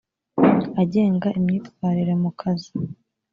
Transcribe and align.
agenga 0.81 1.27
imyitwarire 1.37 2.13
mu 2.21 2.31
kazi 2.39 2.71